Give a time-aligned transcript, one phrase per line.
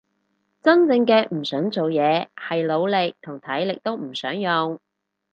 [0.63, 4.79] 真正嘅唔想做嘢係腦力同體力都唔想用